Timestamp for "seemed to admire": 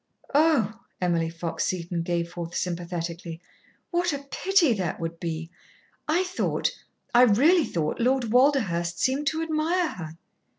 8.99-9.89